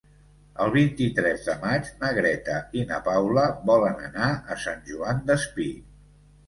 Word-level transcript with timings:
El 0.63 0.71
vint-i-tres 0.75 1.43
de 1.49 1.55
maig 1.65 1.91
na 1.99 2.11
Greta 2.21 2.57
i 2.81 2.87
na 2.93 2.99
Paula 3.11 3.45
volen 3.73 4.03
anar 4.09 4.35
a 4.57 4.61
Sant 4.67 4.85
Joan 4.91 5.23
Despí. 5.33 5.71